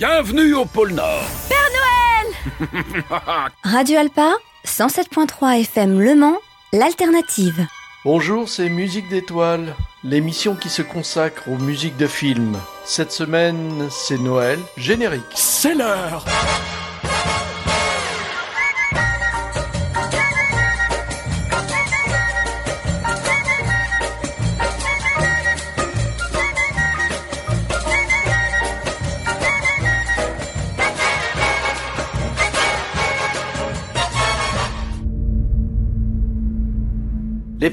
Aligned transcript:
Bienvenue 0.00 0.54
au 0.54 0.64
pôle 0.64 0.92
Nord. 0.92 1.26
Père 1.50 1.58
Noël 1.76 3.50
Radio 3.62 3.98
Alpa, 3.98 4.32
107.3 4.64 5.60
FM 5.60 6.00
Le 6.00 6.14
Mans, 6.14 6.38
l'alternative. 6.72 7.66
Bonjour, 8.06 8.48
c'est 8.48 8.70
Musique 8.70 9.10
d'étoiles, 9.10 9.76
l'émission 10.02 10.54
qui 10.54 10.70
se 10.70 10.80
consacre 10.80 11.48
aux 11.48 11.58
musiques 11.58 11.98
de 11.98 12.06
films. 12.06 12.56
Cette 12.86 13.12
semaine, 13.12 13.88
c'est 13.90 14.16
Noël, 14.16 14.58
générique. 14.78 15.20
C'est 15.34 15.74
l'heure 15.74 16.24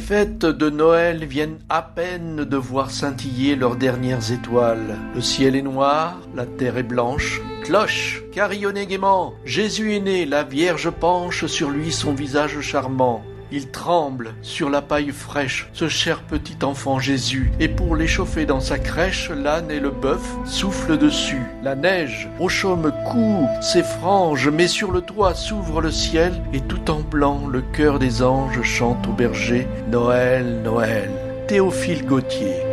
fêtes 0.08 0.46
de 0.46 0.70
Noël 0.70 1.26
viennent 1.26 1.60
à 1.68 1.82
peine 1.82 2.46
de 2.46 2.56
voir 2.56 2.92
scintiller 2.92 3.58
leurs 3.58 3.76
dernières 3.76 4.32
étoiles. 4.32 4.96
Le 5.14 5.20
ciel 5.20 5.54
est 5.58 5.62
noir, 5.62 6.22
la 6.34 6.46
terre 6.46 6.78
est 6.78 6.84
blanche. 6.84 7.42
Cloche, 7.66 8.24
carillonnez 8.32 8.88
gaiement. 8.88 9.34
Jésus 9.44 9.96
est 9.96 10.00
né, 10.00 10.26
la 10.26 10.44
Vierge 10.44 10.90
penche 10.92 11.48
sur 11.48 11.72
lui 11.72 11.92
son 11.92 12.14
visage 12.14 12.62
charmant. 12.62 13.22
Il 13.52 13.70
tremble 13.70 14.34
sur 14.42 14.70
la 14.70 14.82
paille 14.82 15.12
fraîche, 15.12 15.70
ce 15.74 15.88
cher 15.88 16.22
petit 16.24 16.58
enfant 16.64 17.00
Jésus, 17.00 17.52
et 17.60 17.70
pour 17.70 17.96
l'échauffer 17.96 18.46
dans 18.46 18.60
sa 18.60 18.78
crèche, 18.78 19.30
l'âne 19.30 19.72
et 19.72 19.80
le 19.80 19.90
bœuf 19.90 20.26
soufflent 20.46 20.98
dessus. 20.98 21.42
La 21.64 21.76
neige 21.76 22.30
au 22.40 22.50
chaume 22.50 22.92
coud 23.06 23.48
ses 23.62 23.84
franges, 23.84 24.50
mais 24.50 24.68
sur 24.68 24.92
le 24.92 25.02
toit 25.02 25.34
s'ouvre 25.34 25.82
le 25.82 25.92
ciel, 25.92 26.34
et 26.52 26.60
tout 26.62 26.92
en 26.92 27.00
blanc 27.00 27.48
le 27.48 27.62
cœur 27.62 28.00
des 28.00 28.22
anges 28.22 28.62
chante 28.64 29.08
au 29.08 29.14
berger 29.14 29.68
Noël, 29.90 30.62
Noël. 30.64 31.10
Théophile 31.48 32.06
Gautier. 32.06 32.67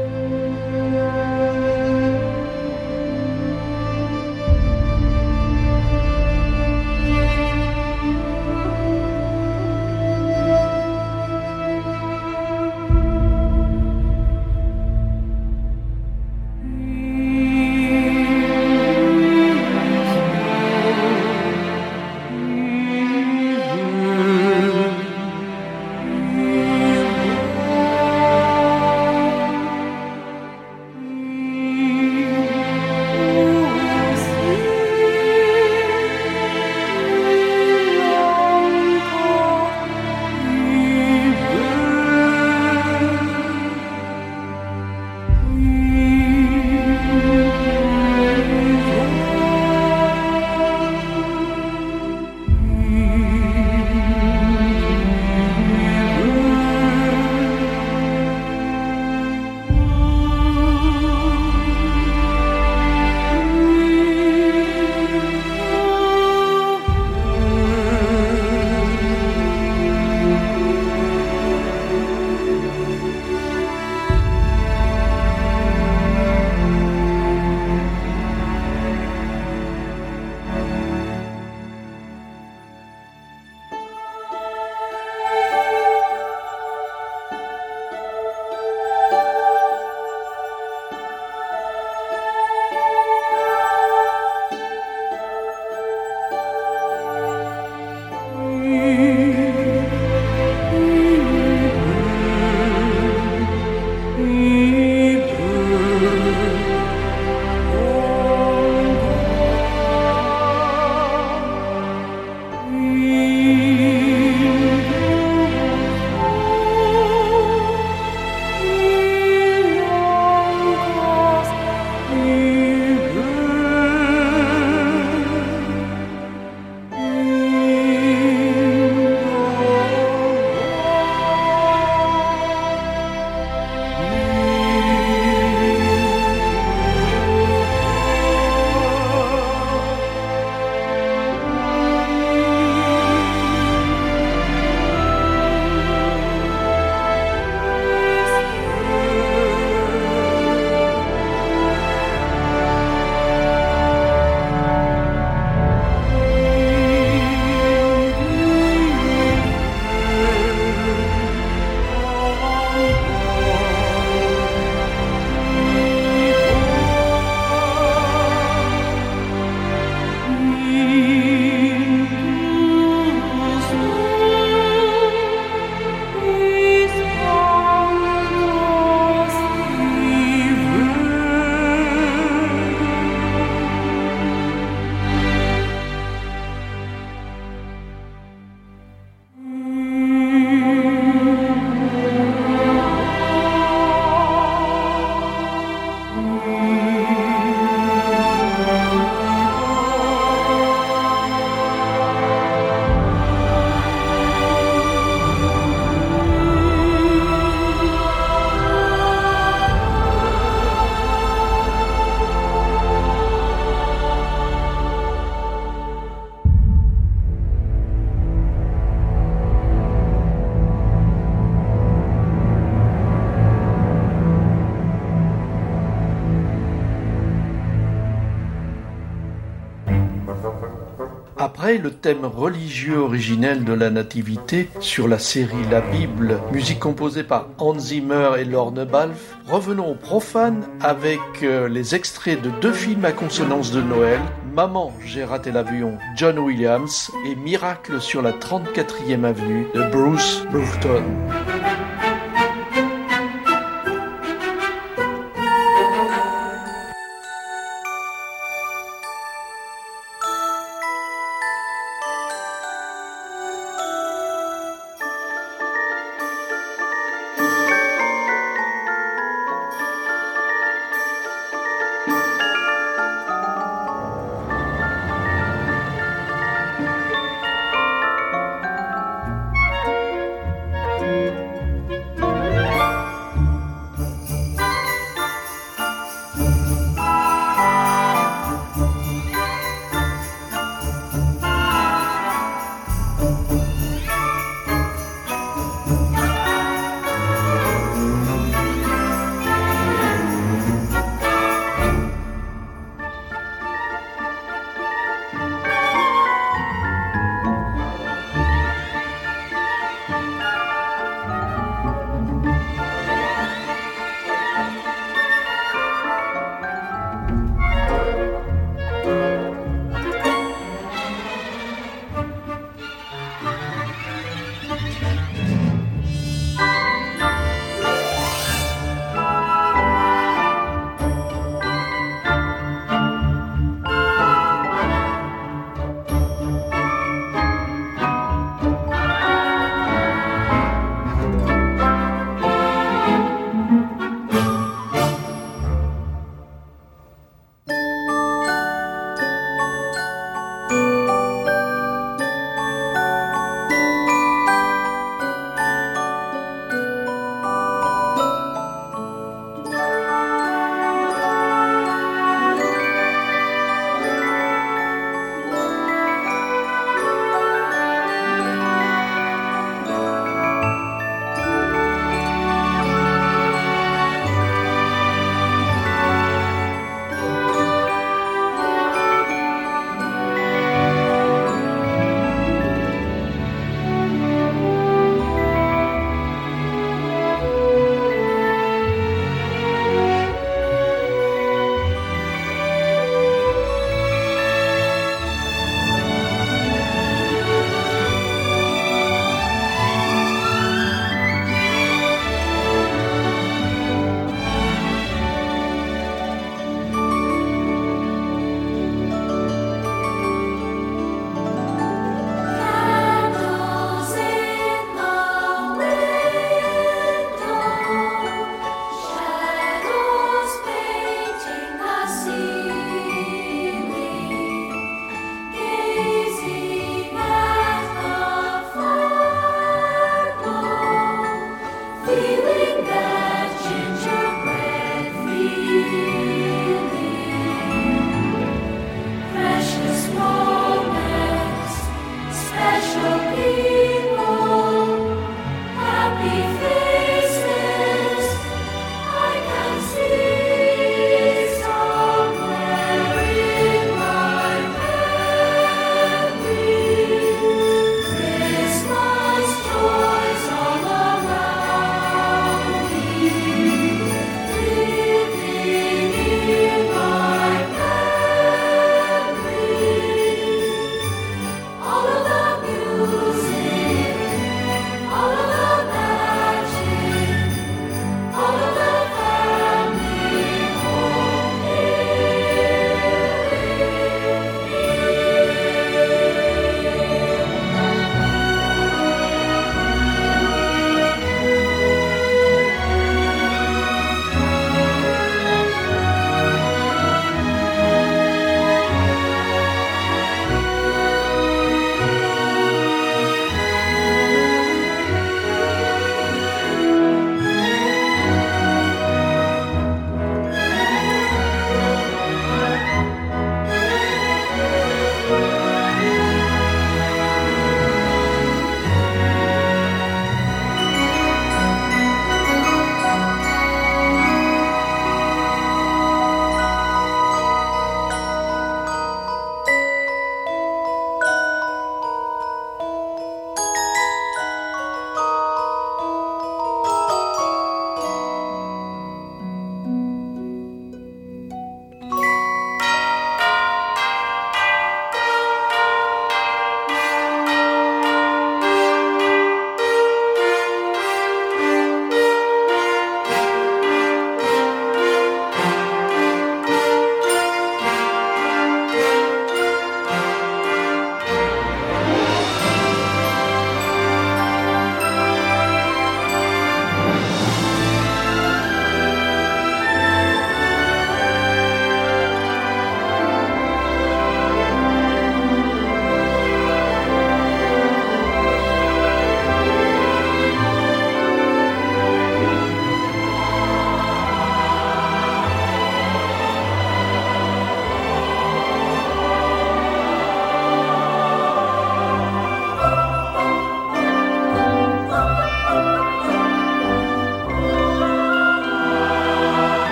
Le 231.84 231.90
thème 231.90 232.24
religieux 232.24 232.96
originel 232.96 233.62
de 233.62 233.74
la 233.74 233.90
Nativité 233.90 234.70
sur 234.80 235.06
la 235.06 235.18
série 235.18 235.68
La 235.70 235.82
Bible, 235.82 236.40
musique 236.50 236.78
composée 236.78 237.24
par 237.24 237.48
Hans 237.58 237.78
Zimmer 237.78 238.30
et 238.38 238.46
Lorne 238.46 238.86
Balfe, 238.86 239.36
revenons 239.46 239.90
au 239.90 239.94
profane 239.94 240.66
avec 240.80 241.20
euh, 241.42 241.68
les 241.68 241.94
extraits 241.94 242.40
de 242.40 242.48
deux 242.62 242.72
films 242.72 243.04
à 243.04 243.12
consonance 243.12 243.70
de 243.70 243.82
Noël, 243.82 244.20
Maman, 244.54 244.94
j'ai 245.04 245.24
raté 245.24 245.52
l'avion, 245.52 245.98
John 246.16 246.38
Williams 246.38 247.10
et 247.26 247.34
Miracle 247.34 248.00
sur 248.00 248.22
la 248.22 248.32
34e 248.32 249.24
avenue 249.24 249.66
de 249.74 249.82
Bruce 249.90 250.42
Burton. 250.50 251.04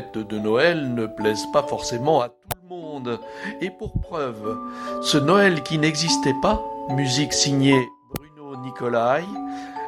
De 0.00 0.38
Noël 0.38 0.94
ne 0.94 1.06
plaisent 1.06 1.46
pas 1.52 1.62
forcément 1.62 2.20
à 2.20 2.28
tout 2.28 2.58
le 2.62 2.68
monde. 2.68 3.20
Et 3.60 3.70
pour 3.70 4.00
preuve, 4.00 4.56
ce 5.02 5.18
Noël 5.18 5.62
qui 5.62 5.78
n'existait 5.78 6.34
pas, 6.42 6.62
musique 6.90 7.32
signée 7.32 7.88
Bruno 8.14 8.56
Nicolai, 8.62 9.24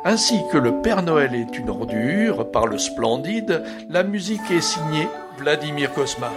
ainsi 0.05 0.41
que 0.51 0.59
le 0.59 0.81
Père 0.83 1.03
Noël 1.03 1.35
est 1.35 1.59
une 1.59 1.71
ordure 1.71 2.51
par 2.51 2.67
le 2.67 2.79
Splendide, 2.79 3.63
la 3.89 4.03
musique 4.03 4.51
est 4.51 4.61
signée 4.61 5.09
Vladimir 5.39 5.93
Kosma. 5.93 6.31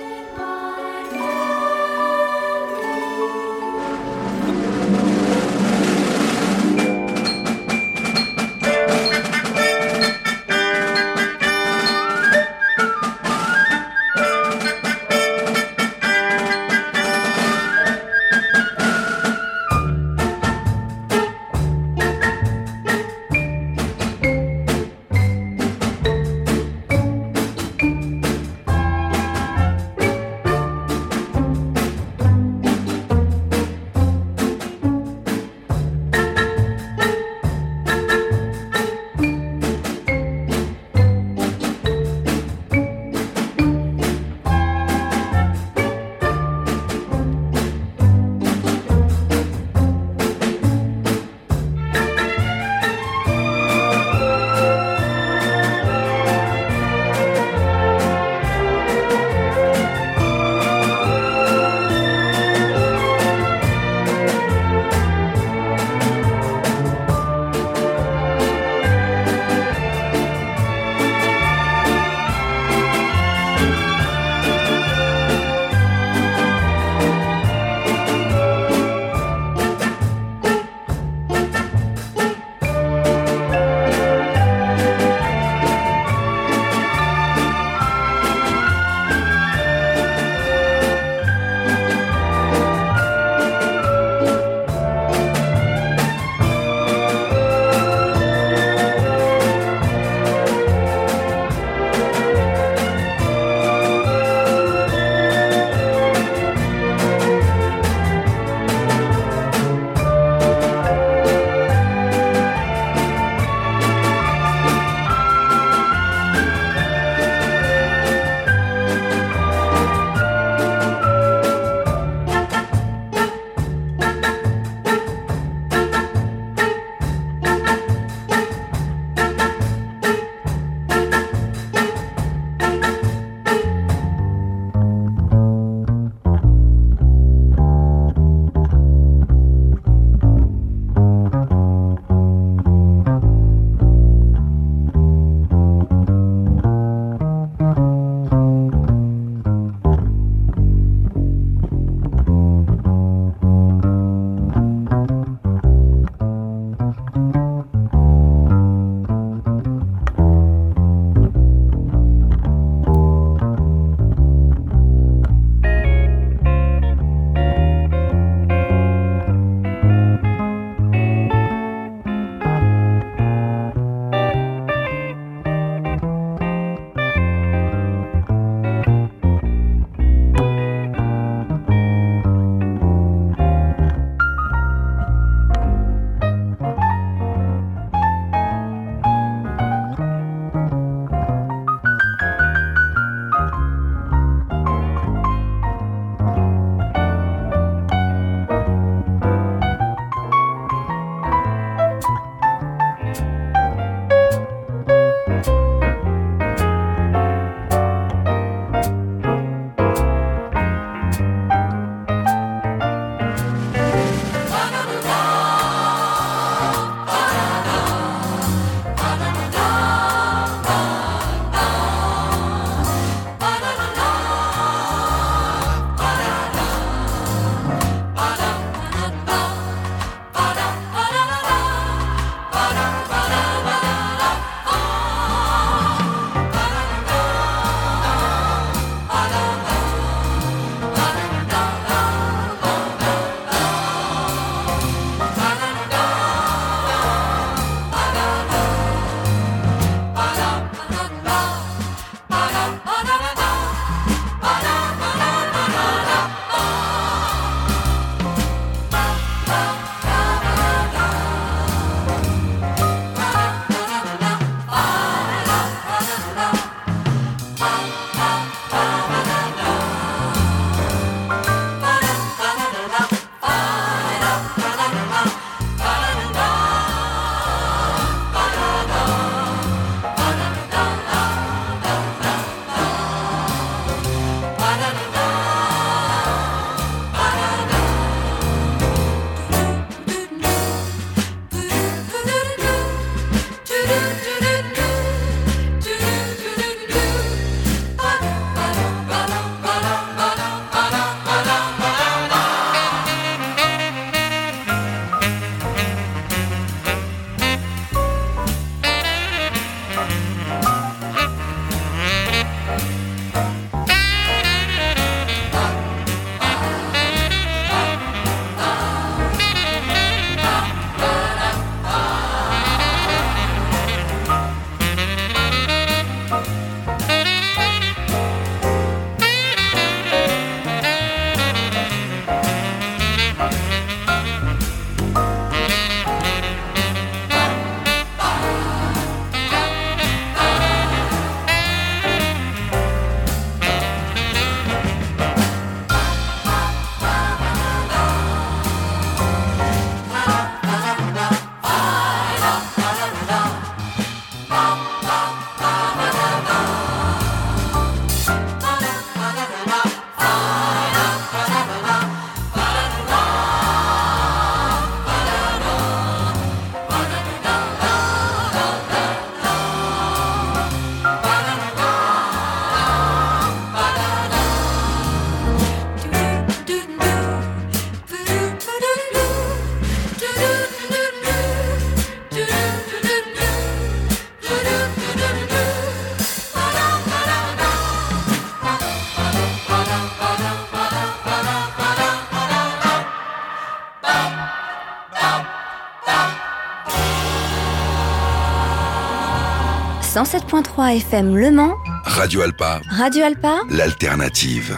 107.3 400.34 400.96
FM 400.96 401.36
Le 401.36 401.52
Mans. 401.52 401.76
Radio 402.06 402.42
Alpa. 402.42 402.82
Radio 402.90 403.24
Alpa. 403.24 403.60
L'alternative. 403.70 404.76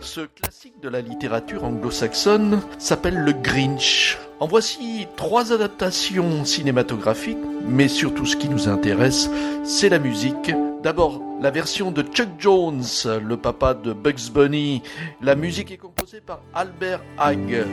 Ce 0.00 0.22
classique 0.22 0.80
de 0.82 0.88
la 0.88 1.02
littérature 1.02 1.64
anglo-saxonne 1.64 2.62
s'appelle 2.78 3.18
le 3.18 3.32
Grinch. 3.34 4.16
En 4.38 4.46
voici 4.46 5.06
trois 5.18 5.52
adaptations 5.52 6.46
cinématographiques, 6.46 7.36
mais 7.66 7.88
surtout 7.88 8.24
ce 8.24 8.36
qui 8.36 8.48
nous 8.48 8.66
intéresse, 8.66 9.28
c'est 9.62 9.90
la 9.90 9.98
musique. 9.98 10.52
D'abord, 10.82 11.20
la 11.42 11.50
version 11.50 11.90
de 11.90 12.00
Chuck 12.00 12.30
Jones, 12.38 12.82
le 13.22 13.36
papa 13.36 13.74
de 13.74 13.92
Bugs 13.92 14.30
Bunny. 14.32 14.80
La 15.20 15.34
musique 15.34 15.70
est 15.70 15.76
composée 15.76 16.22
par 16.22 16.40
Albert 16.54 17.02
Hague. 17.18 17.66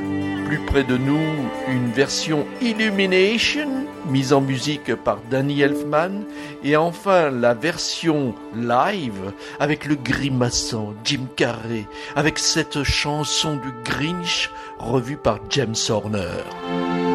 Plus 0.48 0.60
près 0.60 0.86
de 0.86 0.96
nous, 0.96 1.20
une 1.68 1.92
version 1.92 2.48
Illumination, 2.62 3.68
mise 4.10 4.32
en 4.32 4.40
musique 4.40 4.96
par 4.96 5.20
Danny 5.30 5.60
Elfman. 5.60 6.24
Et 6.64 6.78
enfin, 6.78 7.30
la 7.32 7.54
version 7.54 8.34
live 8.56 9.34
avec 9.60 9.86
le 9.86 9.96
grimaçant 9.96 10.94
Jim 11.04 11.28
Carrey, 11.36 11.86
avec 12.16 12.40
cette 12.40 12.84
chanson 12.84 13.58
du 13.58 13.74
Grinch 13.84 14.50
revue 14.80 15.18
par 15.18 15.40
James 15.50 15.76
Horner. 15.90 17.07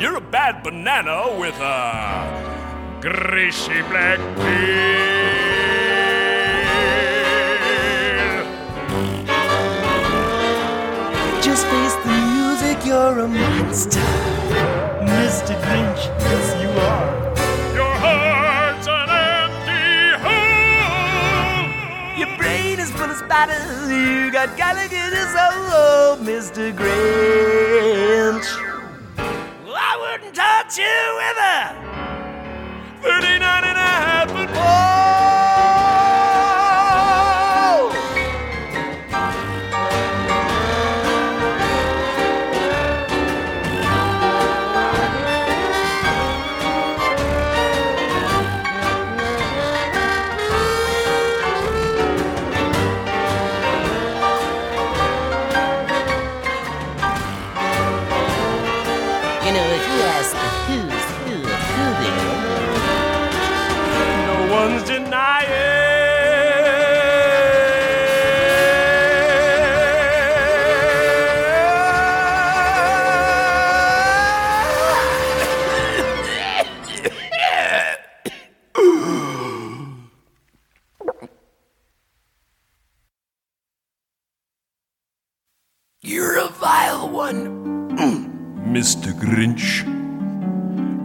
You're 0.00 0.16
a 0.16 0.20
bad 0.22 0.62
banana 0.62 1.36
with 1.38 1.60
a 1.60 2.98
greasy 3.02 3.82
black 3.82 4.18
peel. 4.36 5.20
Just 11.42 11.66
face 11.66 11.94
the 11.96 12.16
music, 12.32 12.86
you're 12.86 13.18
a 13.18 13.28
monster. 13.28 14.00
Mr. 15.04 15.54
Grinch, 15.64 16.02
yes 16.24 16.62
you 16.62 16.70
are. 16.80 17.12
Your 17.74 17.94
heart's 18.00 18.88
an 18.88 19.10
empty 19.36 20.16
hole. 20.24 21.68
Your 22.18 22.32
brain 22.38 22.80
is 22.80 22.90
full 22.92 23.10
of 23.10 23.18
spiders, 23.18 23.90
you 23.90 24.32
got 24.32 24.56
Gallagher 24.56 25.10
soul, 25.12 25.68
oh, 25.76 26.16
oh, 26.18 26.24
Mr. 26.24 26.72
Grinch 26.74 28.59
touch 30.32 30.78
you 30.78 30.84
with 31.16 31.36
her. 31.36 31.99
Grinch. 89.30 89.86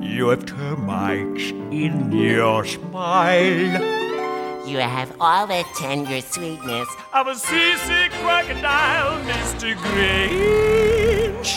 You 0.03 0.29
have 0.29 0.47
termites 0.47 1.51
in 1.69 2.11
your 2.11 2.65
smile. 2.65 4.67
you 4.67 4.79
have 4.79 5.15
all 5.19 5.45
the 5.45 5.63
tender 5.75 6.19
sweetness 6.21 6.87
of 7.13 7.27
a 7.27 7.35
seasick 7.35 8.11
crocodile, 8.23 9.23
Mr. 9.25 9.75
Grinch. 9.75 11.53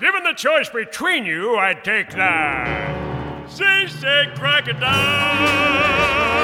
Given 0.00 0.24
the 0.24 0.34
choice 0.34 0.68
between 0.68 1.24
you, 1.24 1.54
I'd 1.54 1.84
take 1.84 2.10
the 2.10 3.46
seasick 3.46 4.34
crocodile. 4.34 6.41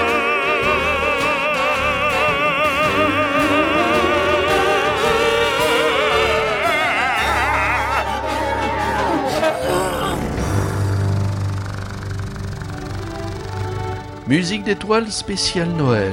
Musique 14.28 14.64
d'étoile 14.64 15.10
spéciale 15.10 15.70
Noël. 15.70 16.12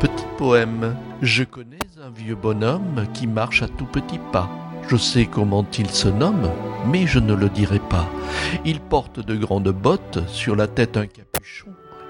Petit 0.00 0.24
poème. 0.38 0.96
Je 1.20 1.44
connais 1.44 1.76
un 2.02 2.08
vieux 2.08 2.34
bonhomme 2.34 3.04
qui 3.12 3.26
marche 3.26 3.62
à 3.62 3.68
tout 3.68 3.84
petits 3.84 4.20
pas. 4.32 4.48
Je 4.88 4.96
sais 4.96 5.26
comment 5.26 5.66
il 5.78 5.90
se 5.90 6.08
nomme, 6.08 6.48
mais 6.86 7.06
je 7.06 7.18
ne 7.18 7.34
le 7.34 7.50
dirai 7.50 7.78
pas. 7.78 8.08
Il 8.64 8.80
porte 8.80 9.20
de 9.20 9.36
grandes 9.36 9.68
bottes, 9.68 10.20
sur 10.28 10.56
la 10.56 10.66
tête 10.66 10.96
un 10.96 11.04
capuchon, 11.04 11.66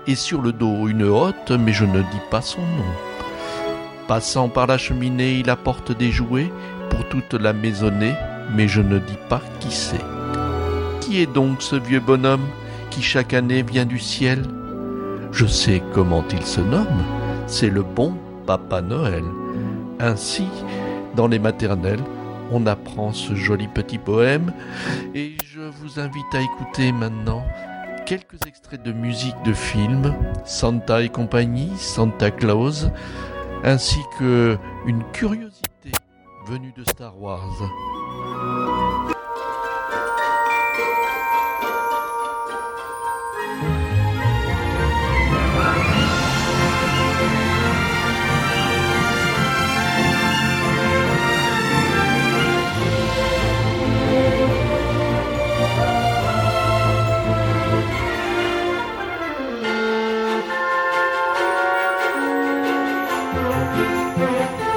et 0.06 0.14
sur 0.14 0.42
le 0.42 0.52
dos 0.52 0.86
une 0.86 1.02
hotte, 1.02 1.50
mais 1.50 1.72
je 1.72 1.86
ne 1.86 2.02
dis 2.02 2.22
pas 2.30 2.40
son 2.40 2.60
nom. 2.60 2.94
Passant 4.06 4.48
par 4.48 4.68
la 4.68 4.78
cheminée, 4.78 5.40
il 5.40 5.50
apporte 5.50 5.90
des 5.90 6.12
jouets 6.12 6.52
pour 6.88 7.08
toute 7.08 7.34
la 7.34 7.52
maisonnée, 7.52 8.14
mais 8.54 8.68
je 8.68 8.80
ne 8.80 9.00
dis 9.00 9.18
pas 9.28 9.42
qui 9.58 9.72
c'est. 9.72 10.04
Qui 11.00 11.20
est 11.20 11.34
donc 11.34 11.62
ce 11.62 11.74
vieux 11.74 11.98
bonhomme 11.98 12.46
qui 12.90 13.02
chaque 13.02 13.34
année 13.34 13.62
vient 13.62 13.86
du 13.86 13.98
ciel 13.98 14.44
je 15.32 15.46
sais 15.46 15.82
comment 15.92 16.24
il 16.32 16.42
se 16.42 16.60
nomme, 16.60 17.04
c'est 17.46 17.70
le 17.70 17.82
bon 17.82 18.14
Papa 18.46 18.80
Noël. 18.80 19.24
Ainsi, 19.98 20.46
dans 21.14 21.28
les 21.28 21.38
maternelles, 21.38 22.02
on 22.50 22.66
apprend 22.66 23.12
ce 23.12 23.34
joli 23.34 23.68
petit 23.68 23.98
poème 23.98 24.52
et 25.14 25.36
je 25.44 25.60
vous 25.60 26.00
invite 26.00 26.34
à 26.34 26.40
écouter 26.40 26.92
maintenant 26.92 27.44
quelques 28.06 28.44
extraits 28.46 28.82
de 28.82 28.92
musique 28.92 29.40
de 29.44 29.52
films, 29.52 30.14
Santa 30.44 31.02
et 31.02 31.08
compagnie, 31.08 31.70
Santa 31.76 32.30
Claus, 32.30 32.88
ainsi 33.62 34.00
que 34.18 34.58
une 34.86 35.04
curiosité 35.12 35.92
venue 36.46 36.72
de 36.76 36.82
Star 36.84 37.20
Wars. 37.20 37.62
Música 63.70 64.69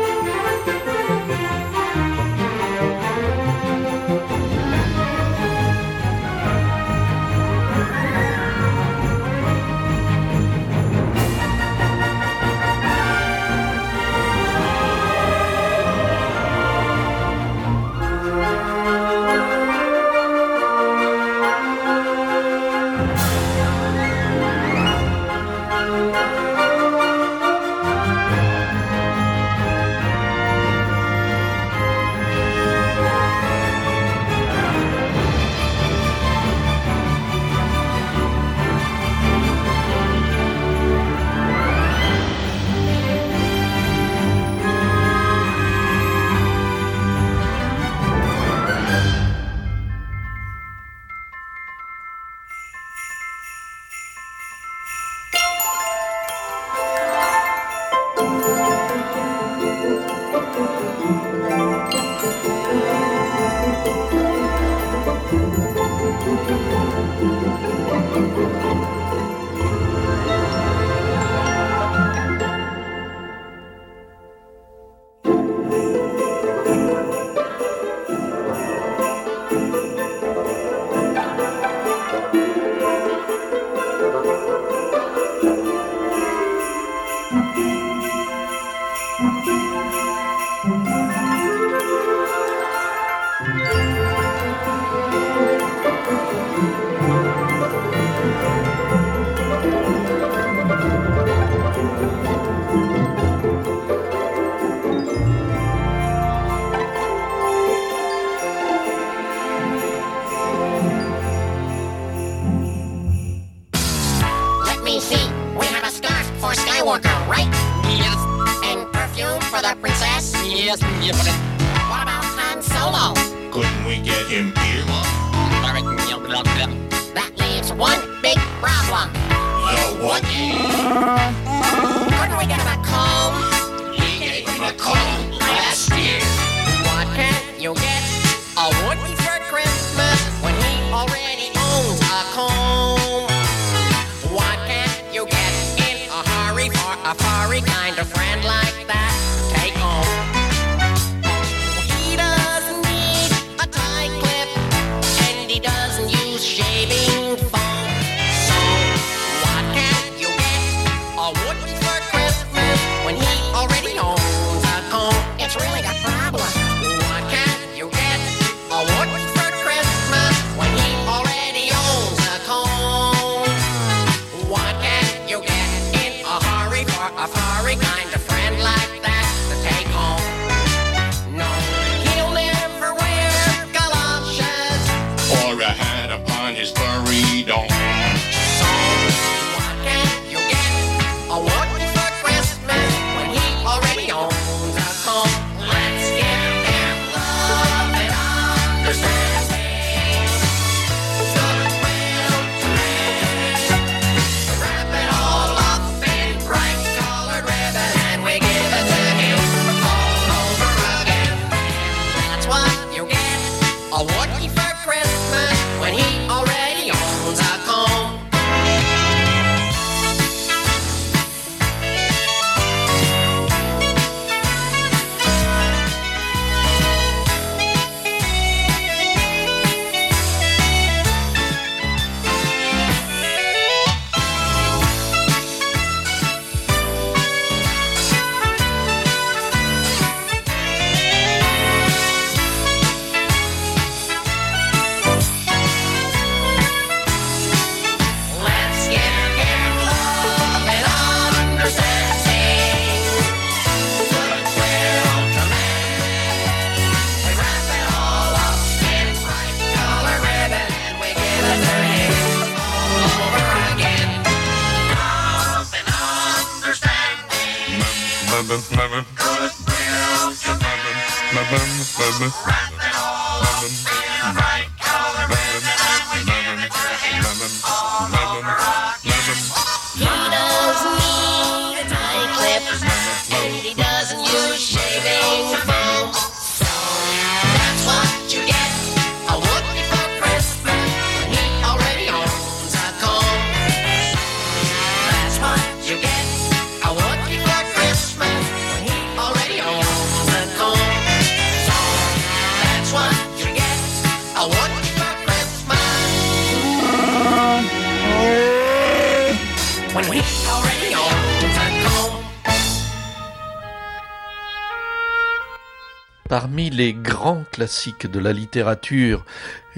Parmi 316.30 316.70
les 316.70 316.93
grands 316.93 317.43
classiques 317.51 318.09
de 318.09 318.20
la 318.20 318.34
littérature 318.34 319.26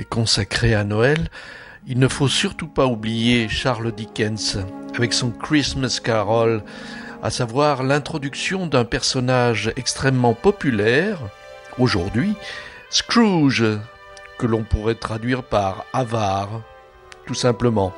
consacrés 0.09 0.73
à 0.73 0.83
Noël, 0.83 1.29
il 1.87 1.99
ne 1.99 2.07
faut 2.07 2.27
surtout 2.27 2.67
pas 2.67 2.85
oublier 2.85 3.49
Charles 3.49 3.91
Dickens 3.91 4.65
avec 4.95 5.13
son 5.13 5.31
Christmas 5.31 5.99
Carol, 6.03 6.63
à 7.21 7.29
savoir 7.29 7.83
l'introduction 7.83 8.67
d'un 8.67 8.85
personnage 8.85 9.71
extrêmement 9.75 10.33
populaire 10.33 11.19
aujourd'hui, 11.77 12.33
Scrooge, 12.89 13.65
que 14.37 14.47
l'on 14.47 14.63
pourrait 14.63 14.95
traduire 14.95 15.43
par 15.43 15.85
avare, 15.93 16.61
tout 17.25 17.33
simplement 17.33 17.93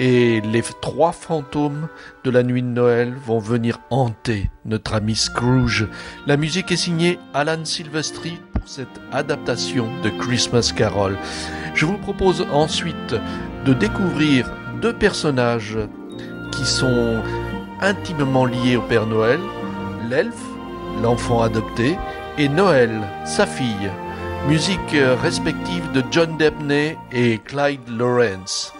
et 0.00 0.40
les 0.40 0.62
trois 0.80 1.12
fantômes 1.12 1.86
de 2.24 2.30
la 2.30 2.42
nuit 2.42 2.62
de 2.62 2.68
Noël 2.68 3.12
vont 3.26 3.38
venir 3.38 3.80
hanter 3.90 4.50
notre 4.64 4.94
ami 4.94 5.14
Scrooge. 5.14 5.86
La 6.26 6.38
musique 6.38 6.72
est 6.72 6.76
signée 6.76 7.18
Alan 7.34 7.66
Silvestri 7.66 8.38
pour 8.54 8.66
cette 8.66 8.98
adaptation 9.12 9.88
de 10.02 10.08
Christmas 10.08 10.72
Carol. 10.74 11.18
Je 11.74 11.84
vous 11.84 11.98
propose 11.98 12.46
ensuite 12.50 13.14
de 13.66 13.74
découvrir 13.74 14.50
deux 14.80 14.94
personnages 14.94 15.76
qui 16.50 16.64
sont 16.64 17.22
intimement 17.82 18.46
liés 18.46 18.76
au 18.76 18.82
Père 18.82 19.06
Noël, 19.06 19.40
l'elfe, 20.08 20.46
l'enfant 21.02 21.42
adopté, 21.42 21.98
et 22.38 22.48
Noël, 22.48 23.02
sa 23.26 23.44
fille. 23.44 23.90
Musique 24.48 24.96
respective 25.22 25.92
de 25.92 26.02
John 26.10 26.38
Debney 26.38 26.96
et 27.12 27.36
Clyde 27.36 27.86
Lawrence. 27.86 28.72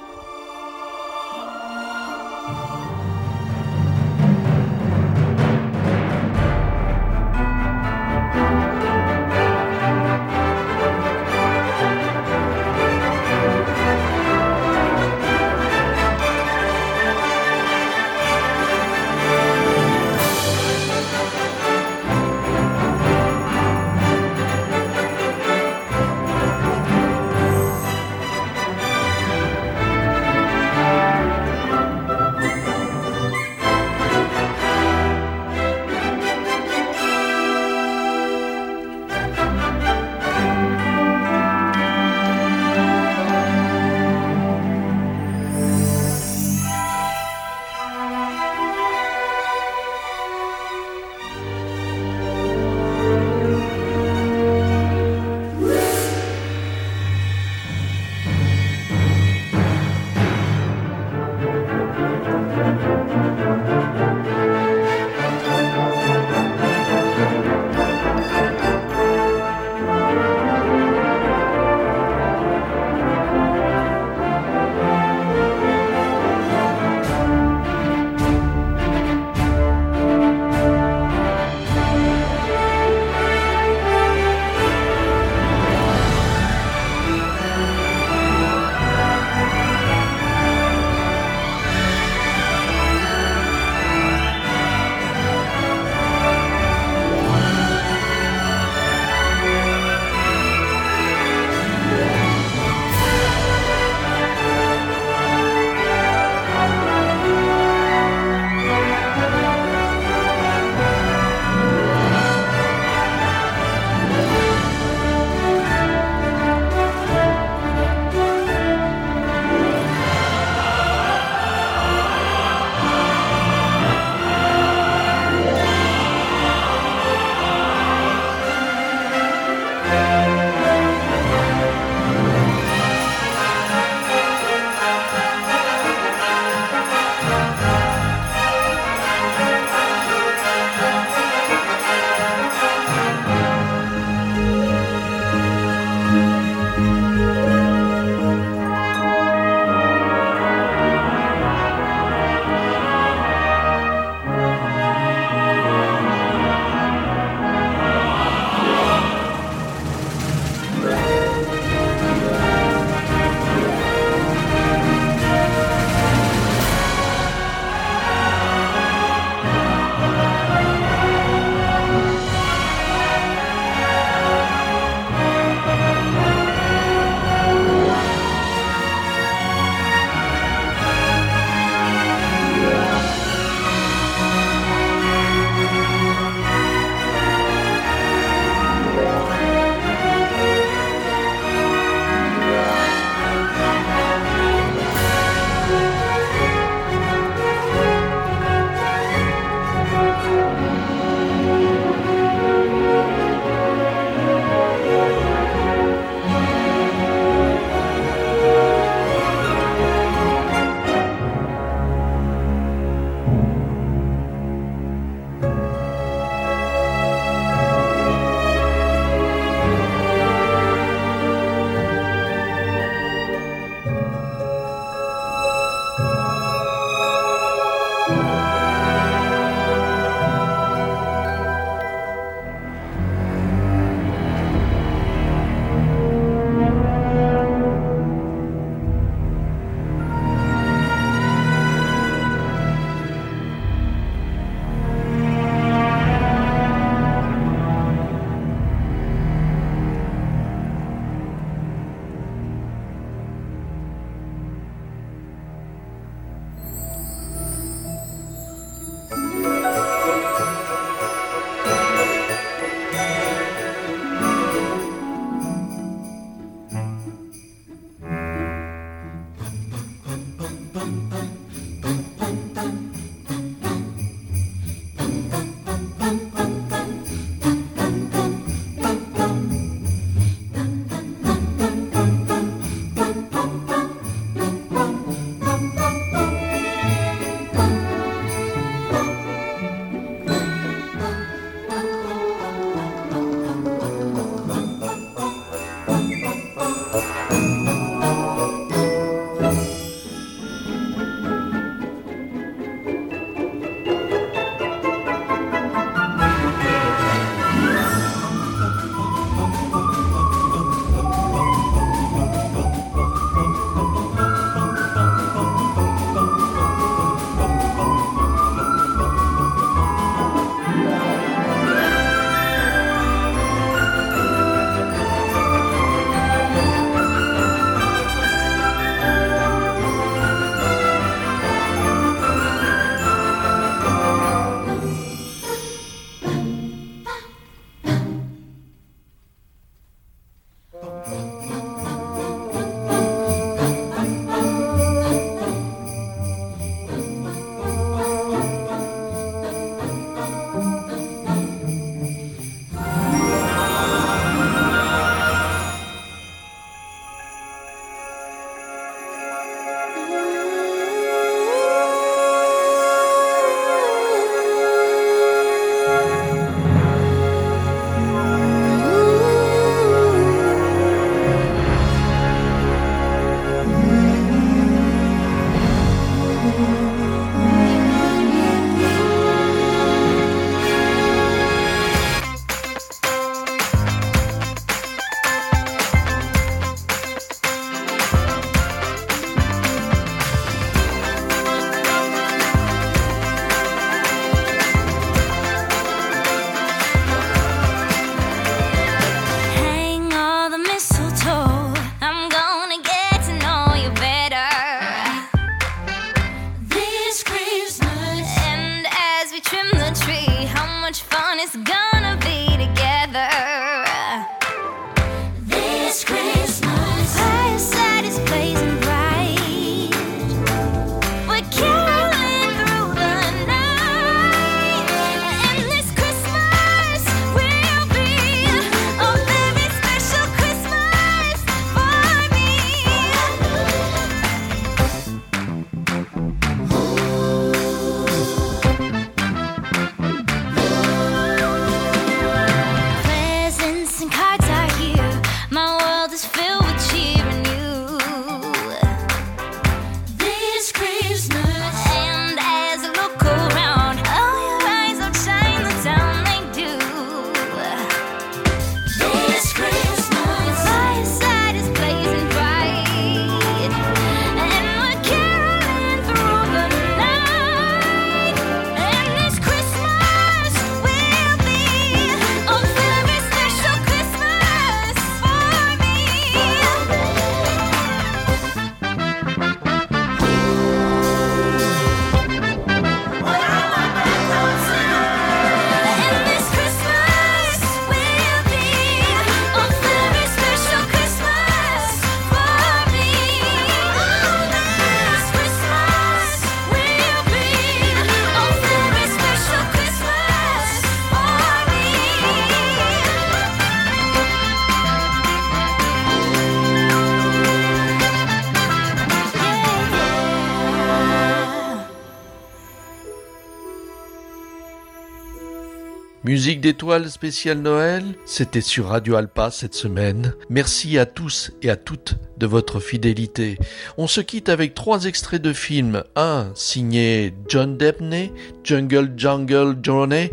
D'étoiles 516.61 517.11
spéciale 517.11 517.61
Noël, 517.61 518.05
c'était 518.27 518.61
sur 518.61 518.89
Radio 518.89 519.15
Alpa 519.17 519.51
cette 519.51 519.73
semaine. 519.73 520.35
Merci 520.51 520.99
à 520.99 521.07
tous 521.07 521.53
et 521.63 521.71
à 521.71 521.77
toutes 521.77 522.17
de 522.37 522.47
votre 522.47 522.81
fidélité. 522.81 523.59
On 523.97 524.07
se 524.07 524.21
quitte 524.21 524.51
avec 524.51 524.75
trois 524.75 525.07
extraits 525.07 525.41
de 525.41 525.55
films. 525.55 526.05
Un 526.17 526.51
signé 526.55 527.33
John 527.49 527.79
Debney, 527.79 528.33
Jungle 528.63 529.15
Jungle 529.17 529.79
Journey, 529.83 530.33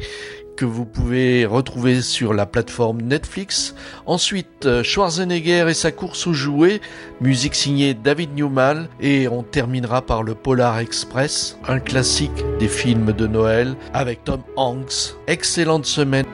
que 0.58 0.66
vous 0.66 0.86
pouvez 0.86 1.46
retrouver 1.46 2.02
sur 2.02 2.34
la 2.34 2.46
plateforme 2.46 3.02
Netflix. 3.02 3.76
Ensuite, 4.06 4.66
euh, 4.66 4.84
Schwarzenegger 4.84 5.68
et 5.70 5.74
sa 5.74 5.92
course 5.92 6.28
aux 6.28 6.34
jouets, 6.34 6.82
musique 7.22 7.56
signée 7.56 7.94
David 7.94 8.36
Newman. 8.36 8.88
Et 9.00 9.30
on 9.30 9.44
terminera 9.44 10.02
par 10.02 10.24
le 10.24 10.36
Polar 10.36 10.80
Express, 10.80 11.58
un 11.68 11.80
classique 11.80 12.44
des 12.60 12.68
films 12.68 13.14
de 13.14 13.28
Noël 13.28 13.76
avec 13.94 14.24
Tom 14.24 14.42
Hanks. 14.58 15.16
Excellente 15.28 15.86
semaine. 15.86 16.26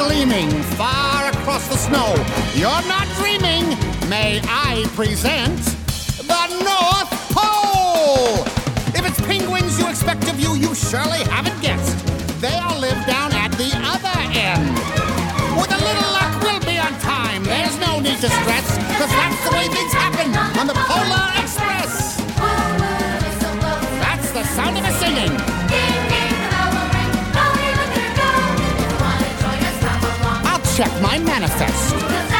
gleaming 0.00 0.48
far 0.80 1.28
across 1.28 1.68
the 1.68 1.76
snow. 1.76 2.08
You're 2.54 2.84
not 2.88 3.06
dreaming, 3.20 3.68
may 4.08 4.40
I 4.48 4.88
present 4.96 5.60
the 6.24 6.44
North 6.64 7.12
Pole! 7.36 8.40
If 8.96 9.04
it's 9.06 9.20
penguins 9.20 9.78
you 9.78 9.86
expect 9.88 10.24
of 10.32 10.40
you, 10.40 10.54
you 10.56 10.74
surely 10.74 11.22
haven't 11.28 11.60
guessed. 11.60 12.00
They 12.40 12.56
all 12.64 12.80
live 12.80 12.96
down 13.06 13.32
at 13.34 13.52
the 13.60 13.70
other 13.92 14.16
end. 14.32 14.72
With 15.60 15.68
a 15.68 15.80
little 15.84 16.10
luck, 16.16 16.32
we'll 16.40 16.64
be 16.64 16.78
on 16.80 16.96
time. 17.00 17.44
There's 17.44 17.76
no 17.78 18.00
need 18.00 18.20
to 18.24 18.30
stress, 18.40 18.66
because 18.88 19.12
that's 19.12 19.40
the 19.44 19.52
way 19.52 19.68
things 19.68 19.92
happen 19.92 20.32
on 20.58 20.66
the 20.66 20.78
Polar 20.88 21.28
Express. 21.36 21.49
I 31.12 31.18
manifest. 31.18 32.39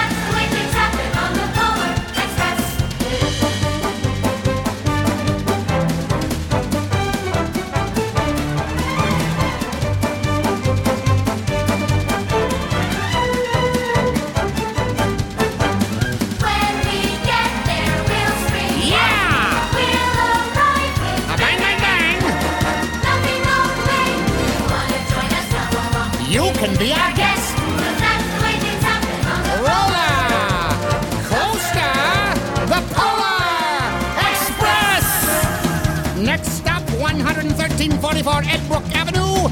44 38.22 38.42
Edbrook 38.42 38.84
Avenue. 38.92 39.48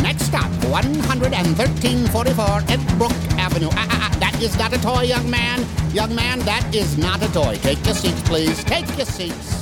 Next 0.00 0.26
stop, 0.26 0.48
11344 0.70 2.60
Edbrook 2.68 3.12
Avenue. 3.36 3.68
Ah, 3.72 3.86
ah, 3.90 4.10
ah, 4.12 4.16
that 4.20 4.40
is 4.40 4.56
not 4.56 4.72
a 4.72 4.80
toy, 4.80 5.02
young 5.02 5.28
man. 5.28 5.66
Young 5.92 6.14
man, 6.14 6.38
that 6.40 6.72
is 6.72 6.96
not 6.96 7.20
a 7.20 7.32
toy. 7.32 7.56
Take 7.62 7.84
your 7.84 7.96
seats, 7.96 8.22
please. 8.22 8.62
Take 8.62 8.86
your 8.96 9.06
seats. 9.06 9.61